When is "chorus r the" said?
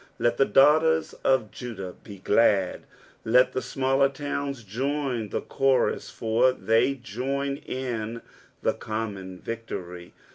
5.41-6.95